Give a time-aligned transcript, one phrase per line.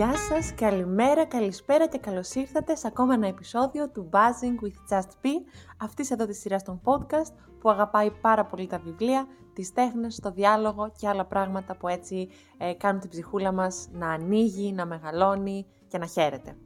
[0.00, 5.08] Γεια σας, καλημέρα, καλησπέρα και καλώς ήρθατε σε ακόμα ένα επεισόδιο του Buzzing with Just
[5.08, 5.30] Be,
[5.78, 10.30] αυτής εδώ της σειράς των podcast που αγαπάει πάρα πολύ τα βιβλία, τις τέχνες, το
[10.30, 12.28] διάλογο και άλλα πράγματα που έτσι
[12.58, 16.56] ε, κάνουν την ψυχούλα μας να ανοίγει, να μεγαλώνει και να χαίρεται.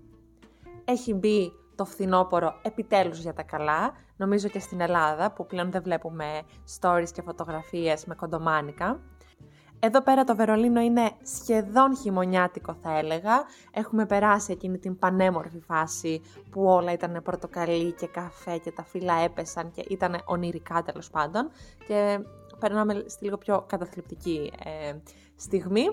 [0.85, 5.83] Έχει μπει το φθινόπωρο επιτέλους για τα καλά, νομίζω και στην Ελλάδα που πλέον δεν
[5.83, 6.43] βλέπουμε
[6.81, 9.01] stories και φωτογραφίες με κοντομάνικα.
[9.79, 13.45] Εδώ πέρα το Βερολίνο είναι σχεδόν χειμωνιάτικο θα έλεγα.
[13.71, 19.15] Έχουμε περάσει εκείνη την πανέμορφη φάση που όλα ήταν πορτοκαλί και καφέ και τα φύλλα
[19.15, 21.51] έπεσαν και ήταν ονειρικά τέλος πάντων.
[21.87, 22.19] Και
[22.59, 24.95] περνάμε στη λίγο πιο καταθλιπτική ε,
[25.37, 25.85] στιγμή.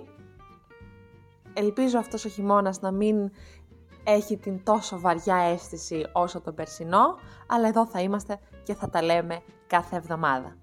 [1.54, 3.32] Ελπίζω αυτός ο χειμώνας να μην
[4.04, 7.16] έχει την τόσο βαριά αίσθηση όσο το περσινό,
[7.48, 10.58] αλλά εδώ θα είμαστε και θα τα λέμε κάθε εβδομάδα.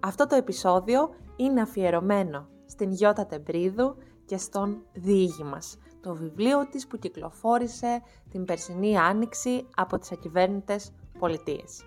[0.00, 6.86] Αυτό το επεισόδιο είναι αφιερωμένο στην Γιώτα Τεμπρίδου και στον Διήγη μας, το βιβλίο της
[6.86, 11.82] που κυκλοφόρησε την περσινή άνοιξη από τις ακυβέρνητες πολιτείες.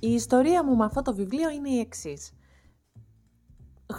[0.00, 2.32] Η ιστορία μου με αυτό το βιβλίο είναι η εξής.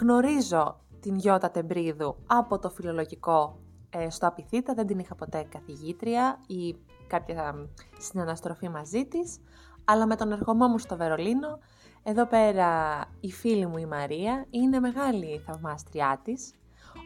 [0.00, 3.58] Γνωρίζω την Γιώτα Τεμπρίδου από το φιλολογικό
[3.90, 9.38] ε, στο Απιθύτα, δεν την είχα ποτέ καθηγήτρια ή κάποια συναναστροφή μαζί της,
[9.84, 11.58] αλλά με τον ερχομό μου στο Βερολίνο,
[12.02, 16.54] εδώ πέρα η φίλη μου η Μαρία είναι μεγάλη θαυμάστριά της,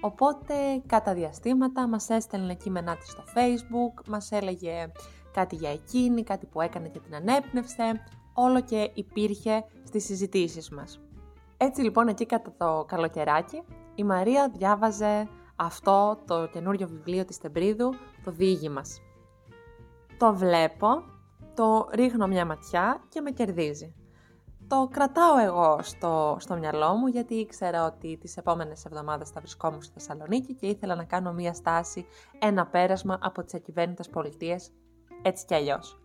[0.01, 0.55] οπότε
[0.87, 4.93] κατά διαστήματα μας έστελνε κείμενά της στο facebook, μας έλεγε
[5.33, 11.01] κάτι για εκείνη, κάτι που έκανε και την ανέπνευσε, όλο και υπήρχε στις συζητήσεις μας.
[11.57, 13.63] Έτσι λοιπόν εκεί κατά το καλοκαιράκι
[13.95, 19.01] η Μαρία διάβαζε αυτό το καινούριο βιβλίο της Τεμπρίδου, το Δίγη μας.
[20.19, 20.89] Το βλέπω,
[21.55, 23.95] το ρίχνω μια ματιά και με κερδίζει.
[24.69, 29.83] Το κρατάω εγώ στο, στο μυαλό μου γιατί ήξερα ότι τις επόμενες εβδομάδες θα βρισκόμουν
[29.83, 32.07] στη Θεσσαλονίκη και ήθελα να κάνω μια στάση,
[32.39, 34.71] ένα πέρασμα από τις ακυβέρνητες πολιτείες,
[35.23, 35.99] έτσι κι αλλιώς.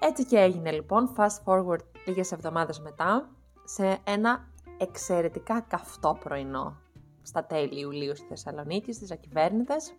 [0.00, 3.28] Έτσι και έγινε λοιπόν, fast forward λίγες εβδομάδες μετά,
[3.64, 6.76] σε ένα εξαιρετικά καυτό πρωινό
[7.22, 9.94] στα τέλη Ιουλίου στη Θεσσαλονίκη, στις ακυβέρνητες.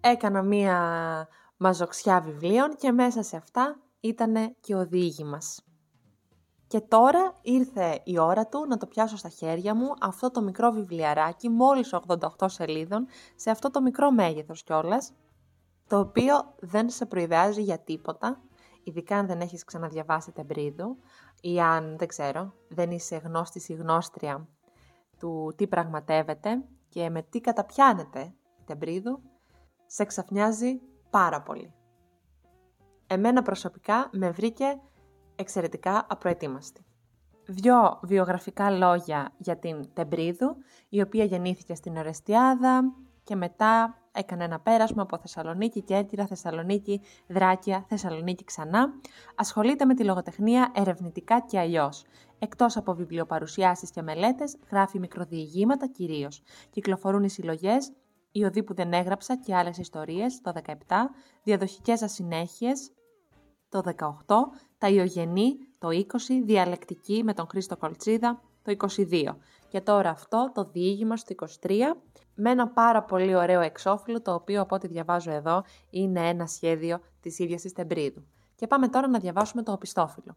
[0.00, 5.64] Έκανα μία μαζοξιά βιβλίων και μέσα σε αυτά ήταν και ο διήγη μας.
[6.66, 10.70] Και τώρα ήρθε η ώρα του να το πιάσω στα χέρια μου αυτό το μικρό
[10.70, 11.94] βιβλιαράκι, μόλις
[12.38, 15.12] 88 σελίδων, σε αυτό το μικρό μέγεθος κιόλας,
[15.88, 18.40] το οποίο δεν σε προειδεάζει για τίποτα,
[18.82, 20.96] ειδικά αν δεν έχεις ξαναδιαβάσει τεμπρίδου
[21.40, 24.48] ή αν, δεν ξέρω, δεν είσαι γνώστης ή γνώστρια
[25.20, 28.20] του τι πραγματεύεται και με τι καταπιάνεται
[28.60, 29.20] η τεμπρίδου,
[29.86, 31.74] σε ξαφνιάζει πάρα πολύ.
[33.06, 34.80] Εμένα προσωπικά με βρήκε
[35.36, 36.84] εξαιρετικά απροετοίμαστη.
[37.46, 40.56] Δυο βιογραφικά λόγια για την Τεμπρίδου,
[40.88, 42.82] η οποία γεννήθηκε στην Ορεστιάδα
[43.24, 48.92] και μετά έκανε ένα πέρασμα από Θεσσαλονίκη, Κέρκυρα, Θεσσαλονίκη, Δράκια, Θεσσαλονίκη ξανά.
[49.34, 52.04] Ασχολείται με τη λογοτεχνία ερευνητικά και αλλιώς.
[52.42, 56.42] Εκτός από βιβλιοπαρουσιάσεις και μελέτες, γράφει μικροδιηγήματα κυρίως.
[56.70, 57.92] Κυκλοφορούν οι συλλογές
[58.32, 60.74] «Η οδή που δεν έγραψα» και άλλες ιστορίες το 17,
[61.42, 62.90] «Διαδοχικές ασυνέχειες»
[63.68, 69.36] το 18, «Τα Ιωγενή» το 20, «Διαλεκτική» με τον Χρήστο Κολτσίδα το 22.
[69.68, 71.96] Και τώρα αυτό το διήγημα στο 23
[72.34, 77.00] με ένα πάρα πολύ ωραίο εξώφυλλο το οποίο από ό,τι διαβάζω εδώ είναι ένα σχέδιο
[77.20, 78.26] της ίδιας της Τεμπρίδου.
[78.54, 80.36] Και πάμε τώρα να διαβάσουμε το οπιστόφυλλο.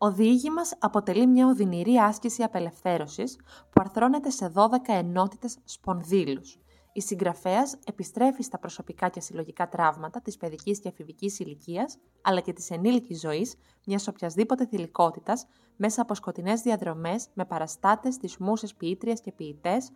[0.00, 3.36] Ο διήγημα αποτελεί μια οδυνηρή άσκηση απελευθέρωσης
[3.70, 6.58] που αρθρώνεται σε 12 ενότητες σπονδύλους.
[6.92, 12.52] Η συγγραφέας επιστρέφει στα προσωπικά και συλλογικά τραύματα της παιδικής και εφηβική ηλικίας, αλλά και
[12.52, 13.54] της ενήλικης ζωής
[13.86, 19.90] μιας οποιασδήποτε θηλυκότητας, μέσα από σκοτεινές διαδρομές με παραστάτες, τις μουσες ποιήτριες και ποιητές,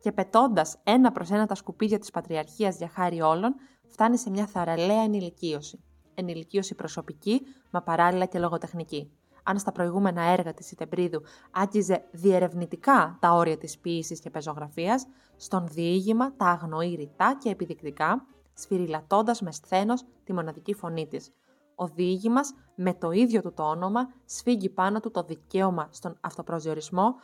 [0.00, 3.54] και πετώντας ένα προς ένα τα σκουπίδια της Πατριαρχίας για χάρη όλων,
[3.86, 5.84] φτάνει σε μια θαραλέα ενηλικίωση.
[6.14, 13.32] Ενηλικίωση προσωπική, μα παράλληλα και λογοτεχνική αν στα προηγούμενα έργα της Ιτεμπρίδου άγγιζε διερευνητικά τα
[13.32, 15.06] όρια της ποίησης και πεζογραφίας,
[15.36, 21.30] στον διήγημα τα αγνοεί ρητά και επιδεικτικά, σφυριλατώντας με σθένος τη μοναδική φωνή της.
[21.74, 27.14] Ο διήγημας, με το ίδιο του το όνομα, σφίγγει πάνω του το δικαίωμα στον αυτοπροσδιορισμό,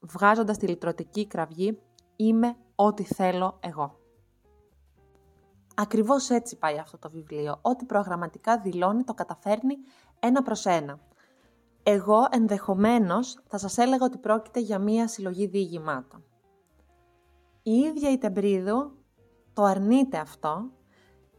[0.00, 1.78] βγάζοντας τη λυτρωτική κραυγή
[2.16, 3.98] «Είμαι ό,τι θέλω εγώ».
[5.76, 7.58] Ακριβώς έτσι πάει αυτό το βιβλίο.
[7.62, 9.74] Ό,τι προγραμματικά δηλώνει το καταφέρνει
[10.20, 10.98] ένα προς ένα.
[11.86, 16.24] Εγώ ενδεχομένως θα σας έλεγα ότι πρόκειται για μία συλλογή διηγημάτων.
[17.62, 18.98] Η ίδια η Τεμπρίδου
[19.52, 20.70] το αρνείται αυτό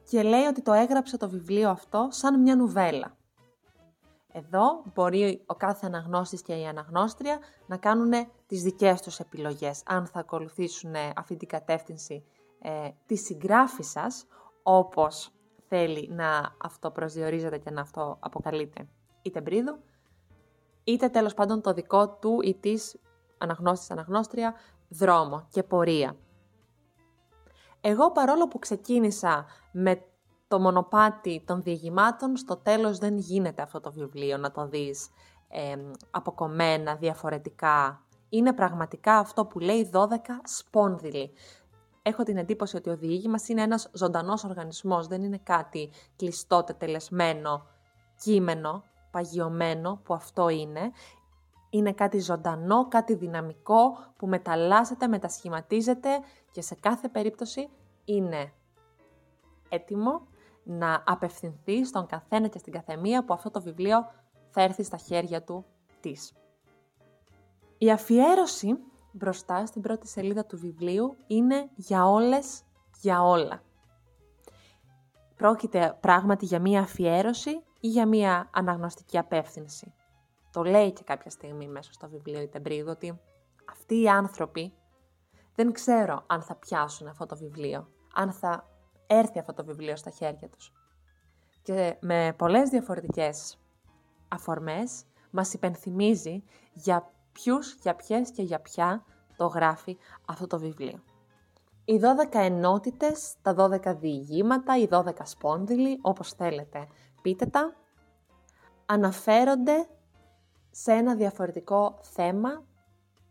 [0.04, 3.18] και λέει ότι το έγραψε το βιβλίο αυτό σαν μια νουβέλα.
[4.32, 8.12] Εδώ μπορεί ο κάθε αναγνώστης και η αναγνώστρια να κάνουν
[8.48, 12.24] τις δικές τους επιλογές, αν θα ακολουθήσουν αυτή την κατεύθυνση
[12.60, 14.26] ε, της συγγράφησας,
[14.64, 15.32] όπως
[15.68, 18.88] θέλει να αυτοπροσδιορίζεται και να αυτό αποκαλείται
[19.22, 19.80] είτε μπρίδου,
[20.86, 22.96] είτε τέλος πάντων το δικό του ή της
[23.38, 24.54] αναγνώστης αναγνώστρια
[24.90, 26.16] δρόμο και πορεία.
[27.82, 30.06] Εγώ παρόλο που ξεκίνησα με
[30.48, 35.10] το μονοπάτι των διηγημάτων, στο τέλος δεν γίνεται αυτό το βιβλίο να το δεις
[35.48, 35.76] ε,
[36.12, 38.06] αποκομμένα, διαφορετικά.
[38.30, 40.00] Είναι πραγματικά αυτό που λέει 12
[40.44, 41.32] σπόνδυλοι.
[42.02, 47.66] Έχω την εντύπωση ότι ο διήγημας είναι ένας ζωντανός οργανισμός, δεν είναι κάτι κλειστό, τετελεσμένο,
[48.24, 48.84] κείμενο,
[49.16, 50.92] παγιωμένο που αυτό είναι.
[51.70, 56.10] Είναι κάτι ζωντανό, κάτι δυναμικό που μεταλλάσσεται, μετασχηματίζεται
[56.52, 57.70] και σε κάθε περίπτωση
[58.06, 58.54] είναι
[59.70, 60.28] έτοιμο
[60.64, 64.12] να απευθυνθεί στον καθένα και στην καθεμία που αυτό το βιβλίο
[64.50, 65.66] θα έρθει στα χέρια του
[66.00, 66.34] της.
[67.78, 68.78] Η αφιέρωση
[69.12, 72.62] μπροστά στην πρώτη σελίδα του βιβλίου είναι για όλες,
[73.02, 73.62] για όλα.
[75.36, 79.94] Πρόκειται πράγματι για μία αφιέρωση ή για μία αναγνωστική απεύθυνση.
[80.52, 83.20] Το λέει και κάποια στιγμή μέσα στο βιβλίο η Τεμπρίδου ότι
[83.72, 84.74] αυτοί οι άνθρωποι
[85.56, 88.70] δεν ξέρω αν θα πιάσουν αυτό το βιβλίο, αν θα
[89.08, 90.72] έρθει αυτό το βιβλίο στα χέρια τους.
[91.62, 93.58] Και με πολλές διαφορετικές
[94.28, 96.44] αφορμές μας υπενθυμίζει
[96.74, 99.04] για ποιους, για ποιες και για ποια
[99.38, 101.04] το γράφει αυτό το βιβλίο.
[101.86, 106.88] Οι 12 ενότητες, τα 12 διηγήματα, οι 12 σπόνδυλοι, όπως θέλετε
[107.26, 107.76] πείτε τα,
[108.86, 109.88] αναφέρονται
[110.72, 112.66] σε ένα διαφορετικό θέμα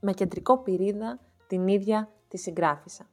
[0.01, 3.07] με κεντρικό πυρίδα την ίδια τη συγγράφησα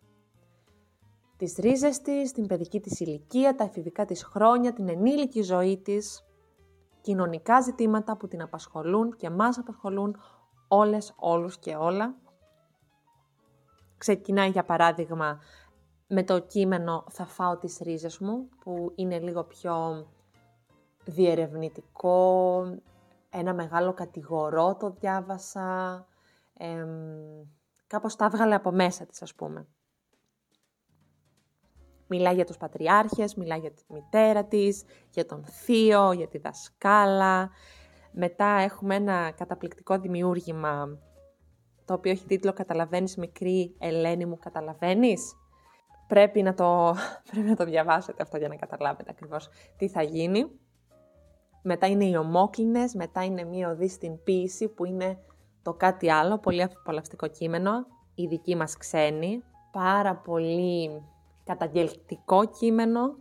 [1.41, 6.25] τις ρίζες της, την παιδική της ηλικία, τα εφηβικά της χρόνια, την ενήλικη ζωή της,
[7.01, 10.17] κοινωνικά ζητήματα που την απασχολούν και μας απασχολούν
[10.67, 12.15] όλες, όλους και όλα.
[13.97, 15.39] Ξεκινάει για παράδειγμα
[16.07, 20.07] με το κείμενο «Θα φάω τις ρίζες μου» που είναι λίγο πιο
[21.05, 22.63] διερευνητικό,
[23.29, 26.07] ένα μεγάλο κατηγορό το διάβασα,
[26.53, 27.43] εμ,
[27.87, 29.67] κάπως τα έβγαλε από μέσα της ας πούμε.
[32.07, 37.49] Μιλάει για τους πατριάρχες, μιλάει για τη μητέρα της, για τον θείο, για τη δασκάλα.
[38.11, 40.99] Μετά έχουμε ένα καταπληκτικό δημιούργημα,
[41.85, 45.35] το οποίο έχει τίτλο «Καταλαβαίνεις μικρή Ελένη μου, καταλαβαίνεις».
[46.07, 46.95] Πρέπει να, το,
[47.31, 50.59] πρέπει να το διαβάσετε αυτό για να καταλάβετε ακριβώς τι θα γίνει.
[51.61, 55.17] Μετά είναι οι ομόκλινες, μετά είναι μία οδή στην ποίηση που είναι
[55.61, 57.71] το κάτι άλλο, πολύ απολαυστικό κείμενο,
[58.15, 61.01] η δική μας ξένη, πάρα πολύ
[61.43, 63.15] καταγγελτικό κείμενο.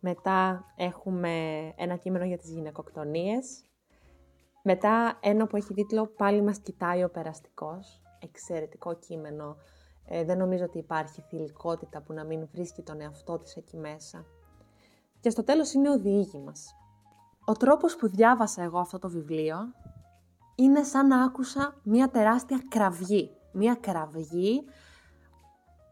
[0.00, 1.32] Μετά έχουμε
[1.76, 3.64] ένα κείμενο για τις γυναικοκτονίες.
[4.62, 8.02] Μετά ένα που έχει τίτλο «Πάλι μας κοιτάει ο περαστικός».
[8.20, 9.56] Εξαιρετικό κείμενο.
[10.04, 14.24] Ε, δεν νομίζω ότι υπάρχει θηλυκότητα που να μην βρίσκει τον εαυτό της εκεί μέσα.
[15.20, 16.77] Και στο τέλος είναι ο διήγημας.
[17.48, 19.56] Ο τρόπος που διάβασα εγώ αυτό το βιβλίο
[20.54, 23.30] είναι σαν να άκουσα μία τεράστια κραυγή.
[23.52, 24.64] Μία κραυγή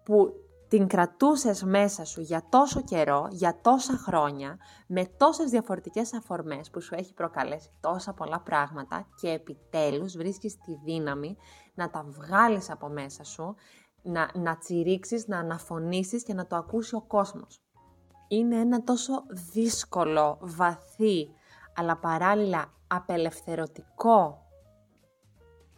[0.04, 0.32] που
[0.68, 6.80] την κρατούσες μέσα σου για τόσο καιρό, για τόσα χρόνια, με τόσες διαφορετικές αφορμές που
[6.80, 11.36] σου έχει προκαλέσει τόσα πολλά πράγματα και επιτέλους βρίσκεις τη δύναμη
[11.74, 13.54] να τα βγάλεις από μέσα σου,
[14.02, 17.60] να, να τσιρίξεις, να αναφωνήσεις και να το ακούσει ο κόσμος.
[18.28, 19.12] Είναι ένα τόσο
[19.52, 21.30] δύσκολο, βαθύ,
[21.76, 24.46] αλλά παράλληλα απελευθερωτικό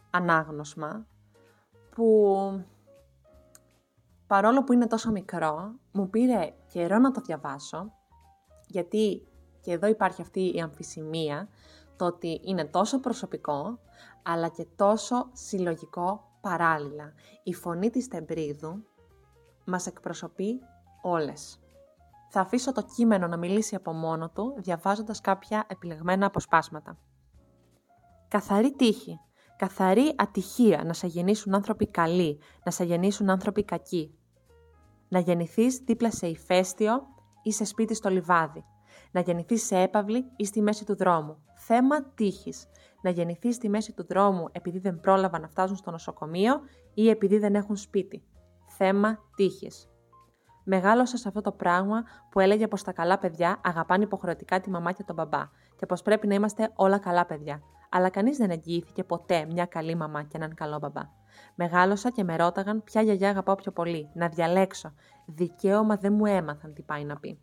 [0.09, 1.05] ανάγνωσμα
[1.95, 2.63] που
[4.27, 7.91] παρόλο που είναι τόσο μικρό, μου πήρε καιρό να το διαβάσω,
[8.67, 9.27] γιατί
[9.61, 11.47] και εδώ υπάρχει αυτή η αμφισημία,
[11.97, 13.79] το ότι είναι τόσο προσωπικό,
[14.23, 17.13] αλλά και τόσο συλλογικό παράλληλα.
[17.43, 18.83] Η φωνή της Τεμπρίδου
[19.65, 20.59] μας εκπροσωπεί
[21.01, 21.59] όλες.
[22.31, 26.97] Θα αφήσω το κείμενο να μιλήσει από μόνο του, διαβάζοντας κάποια επιλεγμένα αποσπάσματα.
[28.27, 29.19] Καθαρή τύχη,
[29.57, 34.19] καθαρή ατυχία να σε γεννήσουν άνθρωποι καλοί, να σε γεννήσουν άνθρωποι κακοί,
[35.09, 37.07] να γεννηθείς δίπλα σε ηφαίστειο
[37.43, 38.63] ή σε σπίτι στο λιβάδι.
[39.11, 41.37] Να γεννηθείς σε έπαυλη ή στη μέση του δρόμου.
[41.55, 42.67] Θέμα τύχης.
[43.01, 46.61] Να γεννηθείς στη μέση του δρόμου επειδή δεν πρόλαβαν να φτάσουν στο νοσοκομείο
[46.93, 48.23] ή επειδή δεν έχουν σπίτι.
[48.67, 49.89] Θέμα τύχης.
[50.71, 54.91] Μεγάλωσα σε αυτό το πράγμα που έλεγε πως τα καλά παιδιά αγαπάνε υποχρεωτικά τη μαμά
[54.91, 57.61] και τον μπαμπά και πως πρέπει να είμαστε όλα καλά παιδιά.
[57.89, 61.01] Αλλά κανείς δεν εγγυήθηκε ποτέ μια καλή μαμά και έναν καλό μπαμπά.
[61.55, 64.93] Μεγάλωσα και με ρώταγαν ποια γιαγιά αγαπάω πιο πολύ, να διαλέξω.
[65.25, 67.39] Δικαίωμα δεν μου έμαθαν τι πάει να πει.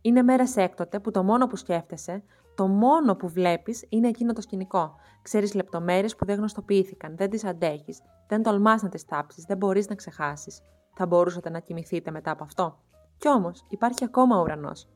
[0.00, 2.22] Είναι μέρες έκτοτε που το μόνο που σκέφτεσαι
[2.54, 4.94] Το μόνο που βλέπεις είναι εκείνο το σκηνικό.
[5.22, 9.88] Ξέρεις λεπτομέρειες που δεν γνωστοποιήθηκαν, δεν τις αντέχεις, δεν τολμάς να τις τάψεις, δεν μπορείς
[9.88, 10.60] να ξεχάσεις.
[10.94, 12.78] Θα μπορούσατε να κοιμηθείτε μετά από αυτό.
[13.18, 14.88] Κι όμως υπάρχει ακόμα ουρανός.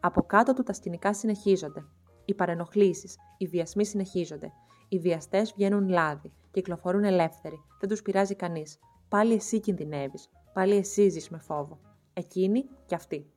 [0.00, 1.84] Από κάτω του τα σκηνικά συνεχίζονται.
[2.24, 4.52] Οι παρενοχλήσεις, οι βιασμοί συνεχίζονται.
[4.88, 8.78] Οι βιαστές βγαίνουν λάδι, κυκλοφορούν ελεύθεροι, δεν τους πειράζει κανείς.
[9.08, 10.28] Πάλι εσύ κινδυνεύεις.
[10.52, 11.78] Πάλι εσύ ζεις με φόβο.
[12.12, 13.32] Εκείνη και αυτή.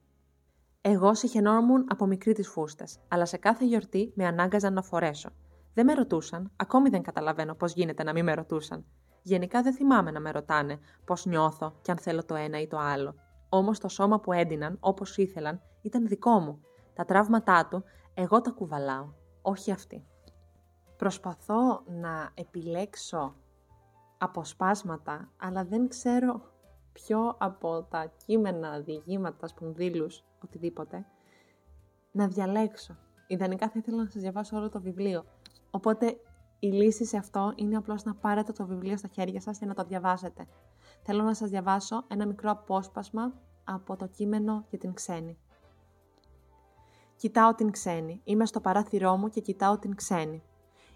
[0.81, 5.29] Εγώ συχαινόμουν από μικρή της φούστας, αλλά σε κάθε γιορτή με ανάγκαζαν να φορέσω.
[5.73, 8.85] Δεν με ρωτούσαν, ακόμη δεν καταλαβαίνω πώς γίνεται να μην με ρωτούσαν.
[9.27, 12.77] Γενικά δεν θυμάμαι να με ρωτάνε πώς νιώθω και αν θέλω το ένα ή το
[12.77, 13.15] άλλο.
[13.49, 16.61] Όμως το σώμα που έντυναν όπως ήθελαν ήταν δικό μου.
[16.93, 19.09] Τα τραύματά του εγώ τα κουβαλάω,
[19.41, 20.05] όχι αυτή.
[20.97, 23.35] Προσπαθώ να επιλέξω
[24.17, 26.41] αποσπάσματα, αλλά δεν ξέρω
[26.93, 31.05] ποιο από τα κείμενα, διηγήματα, σπονδύλους, οτιδήποτε,
[32.11, 32.97] να διαλέξω.
[33.27, 35.25] Ιδανικά θα ήθελα να σας διαβάσω όλο το βιβλίο.
[35.71, 36.17] Οπότε
[36.59, 39.73] η λύση σε αυτό είναι απλώς να πάρετε το βιβλίο στα χέρια σας και να
[39.73, 40.47] το διαβάσετε.
[41.01, 43.33] Θέλω να σας διαβάσω ένα μικρό απόσπασμα
[43.63, 45.37] από το κείμενο για την ξένη.
[47.15, 48.21] Κοιτάω την ξένη.
[48.23, 50.43] Είμαι στο παράθυρό μου και κοιτάω την ξένη.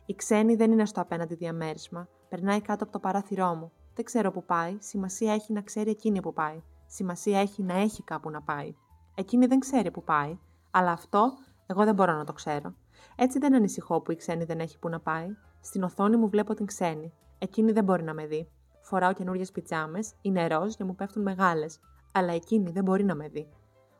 [0.05, 2.07] Η ξένη δεν είναι στο απέναντι διαμέρισμα.
[2.29, 3.71] Περνάει κάτω από το παράθυρό μου.
[3.93, 4.77] Δεν ξέρω που πάει.
[4.79, 6.63] Σημασία έχει να ξέρει εκείνη που πάει.
[6.87, 8.75] Σημασία έχει να έχει κάπου να πάει.
[9.15, 10.39] Εκείνη δεν ξέρει που πάει.
[10.71, 11.31] Αλλά αυτό
[11.65, 12.73] εγώ δεν μπορώ να το ξέρω.
[13.15, 15.27] Έτσι δεν ανησυχώ που η ξένη δεν έχει που να πάει.
[15.61, 17.13] Στην οθόνη μου βλέπω την ξένη.
[17.37, 18.49] Εκείνη δεν μπορεί να με δει.
[18.81, 21.79] Φοράω καινούριες πιτζάμες, είναι ροζ και μου πέφτουν μεγάλες.
[22.13, 23.49] Αλλά εκείνη δεν μπορεί να με δει.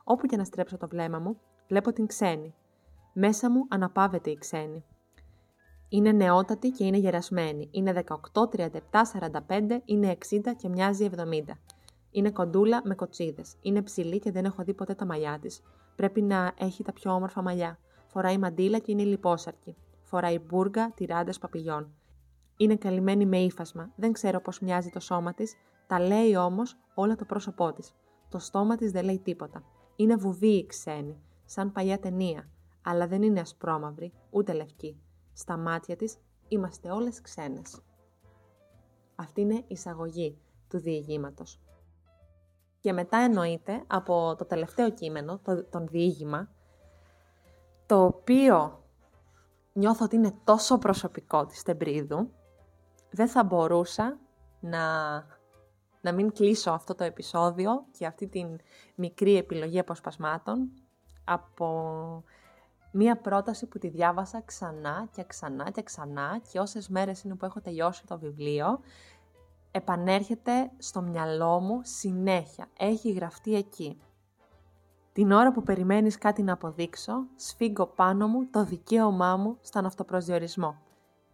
[0.03, 1.37] Όπου και να στρέψω το βλέμμα μου,
[1.71, 2.53] Βλέπω την ξένη.
[3.13, 4.83] Μέσα μου αναπαύεται η ξένη.
[5.89, 7.67] Είναι νεότατη και είναι γερασμένη.
[7.71, 8.69] Είναι 18, 37,
[9.47, 11.23] 45, είναι 60 και μοιάζει 70.
[12.11, 13.55] Είναι κοντούλα με κοτσίδες.
[13.61, 15.61] Είναι ψηλή και δεν έχω δει ποτέ τα μαλλιά της.
[15.95, 17.79] Πρέπει να έχει τα πιο όμορφα μαλλιά.
[18.07, 19.75] Φοράει μαντίλα και είναι λιπόσαρκη.
[20.11, 21.93] Φοράει μπουργκα, τυράντες παπηγιών.
[22.57, 23.91] Είναι καλυμμένη με ύφασμα.
[23.95, 25.55] Δεν ξέρω πώς μοιάζει το σώμα της.
[25.87, 27.93] Τα λέει όμως όλα το πρόσωπό της.
[28.29, 29.63] Το στόμα της δεν λέει τίποτα.
[29.95, 32.49] Είναι βουβή η ξένη σαν παλιά ταινία,
[32.81, 35.01] αλλά δεν είναι ασπρόμαυρη, ούτε λευκή.
[35.33, 37.81] Στα μάτια της είμαστε όλες ξένες.
[39.15, 40.37] Αυτή είναι η εισαγωγή
[40.69, 41.59] του διηγήματος.
[42.79, 46.49] Και μετά εννοείται από το τελευταίο κείμενο, το, τον διήγημα,
[47.85, 48.80] το οποίο
[49.73, 52.31] νιώθω ότι είναι τόσο προσωπικό της Τεμπρίδου,
[53.09, 54.19] δεν θα μπορούσα
[54.59, 55.13] να,
[56.01, 58.59] να μην κλείσω αυτό το επεισόδιο και αυτή την
[58.95, 60.71] μικρή επιλογή αποσπασμάτων
[61.23, 62.23] από
[62.91, 67.45] μία πρόταση που τη διάβασα ξανά και ξανά και ξανά και όσες μέρες είναι που
[67.45, 68.79] έχω τελειώσει το βιβλίο,
[69.71, 72.67] επανέρχεται στο μυαλό μου συνέχεια.
[72.77, 74.01] Έχει γραφτεί εκεί.
[75.13, 80.81] Την ώρα που περιμένεις κάτι να αποδείξω, σφίγγω πάνω μου το δικαίωμά μου στον αυτοπροσδιορισμό.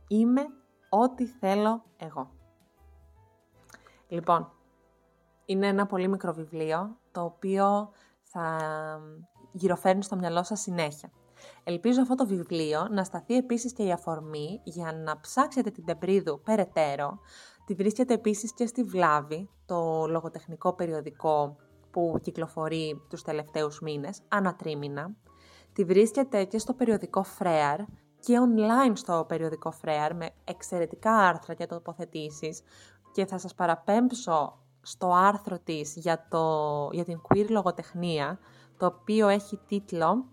[0.08, 0.42] Είμαι
[0.90, 2.30] ό,τι θέλω εγώ.
[4.08, 4.52] Λοιπόν,
[5.46, 7.90] είναι ένα πολύ μικρό βιβλίο, το οποίο
[8.24, 8.58] θα
[9.52, 11.12] γυροφέρνει στο μυαλό σας συνέχεια.
[11.64, 16.42] Ελπίζω αυτό το βιβλίο να σταθεί επίσης και η αφορμή για να ψάξετε την Τεμπρίδου
[16.42, 17.20] περαιτέρω.
[17.66, 21.56] Τη βρίσκεται επίσης και στη Βλάβη, το λογοτεχνικό περιοδικό
[21.98, 25.16] που κυκλοφορεί τους τελευταίους μήνες, ανατρίμηνα.
[25.74, 27.80] Τη βρίσκεται και στο περιοδικό Φρέαρ
[28.20, 32.62] και online στο περιοδικό Φρέαρ με εξαιρετικά άρθρα και τοποθετήσεις
[33.12, 36.44] και θα σας παραπέμψω στο άρθρο της για, το,
[36.92, 38.40] για την queer λογοτεχνία
[38.78, 40.26] το οποίο έχει τίτλο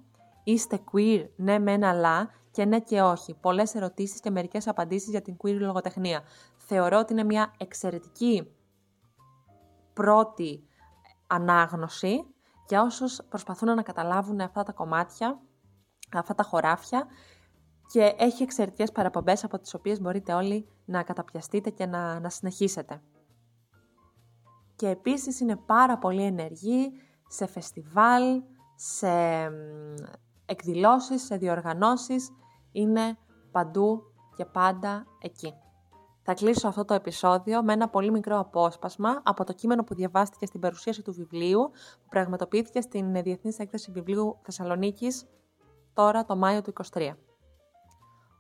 [0.45, 3.35] «Είστε queer, ναι μεν αλλά και ναι και όχι.
[3.35, 6.23] Πολλές ερωτήσεις και μερικές απαντήσεις για την queer λογοτεχνία».
[6.57, 8.53] Θεωρώ ότι είναι μια εξαιρετική
[9.93, 10.69] πρώτη
[11.35, 12.25] ανάγνωση
[12.69, 15.41] για όσους προσπαθούν να καταλάβουν αυτά τα κομμάτια,
[16.13, 17.07] αυτά τα χωράφια
[17.87, 23.03] και έχει εξαιρετικές παραπομπές από τις οποίες μπορείτε όλοι να καταπιαστείτε και να, να συνεχίσετε.
[24.77, 26.93] Και επίσης είναι πάρα πολύ ενεργή
[27.29, 28.43] σε φεστιβάλ,
[28.75, 29.09] σε
[30.47, 32.31] εκδηλώσεις, σε διοργανώσεις,
[32.73, 33.19] είναι
[33.53, 34.03] παντού
[34.37, 35.55] και πάντα εκεί.
[36.27, 40.47] Θα κλείσω αυτό το επεισόδιο με ένα πολύ μικρό απόσπασμα από το κείμενο που διαβάστηκε
[40.47, 41.71] στην παρουσίαση του βιβλίου
[42.03, 45.25] που πραγματοποιήθηκε στην Διεθνής Έκθεση Βιβλίου Θεσσαλονίκης
[45.93, 47.11] τώρα το Μάιο του 2023.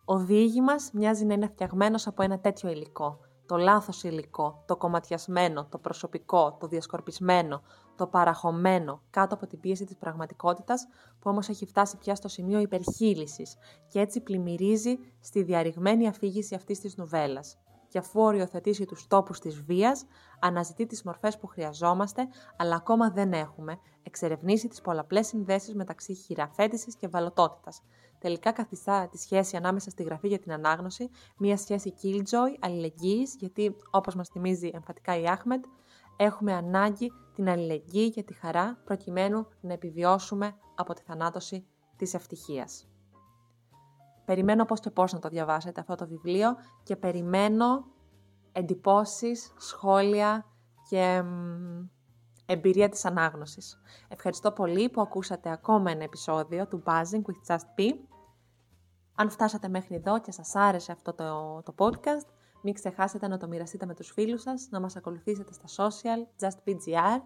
[0.05, 3.19] Ο διήγη μας μοιάζει να είναι φτιαγμένος από ένα τέτοιο υλικό.
[3.47, 7.63] Το λάθος υλικό, το κομματιασμένο, το προσωπικό, το διασκορπισμένο,
[7.97, 10.87] το παραχωμένο κάτω από την πίεση της πραγματικότητας
[11.19, 13.57] που όμως έχει φτάσει πια στο σημείο υπερχείλησης
[13.89, 17.59] και έτσι πλημμυρίζει στη διαρριγμένη αφήγηση αυτής της νουβέλας.
[17.95, 20.07] Και αφού οριοθετήσει τους τόπους της βίας,
[20.41, 26.97] αναζητεί τις μορφές που χρειαζόμαστε, αλλά ακόμα δεν έχουμε, εξερευνήσει τις πολλαπλές συνδέσεις μεταξύ χειραφέτησης
[26.97, 27.83] και βαλωτότητας.
[28.19, 33.77] Τελικά καθιστά τη σχέση ανάμεσα στη γραφή για την ανάγνωση, μια σχέση killjoy, αλληλεγγύης, γιατί
[33.91, 35.65] όπως μας θυμίζει εμφατικά η Άχμεντ,
[36.17, 42.89] έχουμε ανάγκη την αλληλεγγύη και τη χαρά προκειμένου να επιβιώσουμε από τη θανάτωση της ευτυχίας.
[44.25, 47.85] Περιμένω πώς και πώς να το διαβάσετε αυτό το βιβλίο και περιμένω
[48.53, 50.47] εντυπώσεις, σχόλια
[50.89, 51.23] και
[52.47, 53.81] εμπειρία της ανάγνωσης.
[54.09, 57.91] Ευχαριστώ πολύ που ακούσατε ακόμα ένα επεισόδιο του Buzzing with Just Be.
[59.15, 62.27] Αν φτάσατε μέχρι εδώ και σας άρεσε αυτό το, το podcast,
[62.63, 67.21] μην ξεχάσετε να το μοιραστείτε με τους φίλους σας, να μας ακολουθήσετε στα social, justbgr.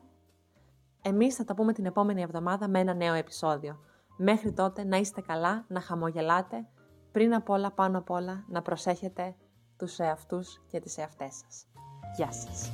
[1.03, 3.79] Εμείς θα τα πούμε την επόμενη εβδομάδα με ένα νέο επεισόδιο.
[4.17, 6.69] Μέχρι τότε να είστε καλά, να χαμογελάτε,
[7.13, 9.35] πριν απ' όλα, πάνω απ' όλα, να προσέχετε
[9.77, 11.67] τους εαυτούς και τις εαυτές σας.
[12.17, 12.71] Γεια σας!